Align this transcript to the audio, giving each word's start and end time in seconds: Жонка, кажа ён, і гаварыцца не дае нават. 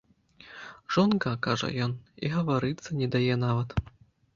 Жонка, 0.95 1.35
кажа 1.49 1.71
ён, 1.89 1.95
і 2.25 2.35
гаварыцца 2.39 2.89
не 3.05 3.15
дае 3.17 3.35
нават. 3.49 3.69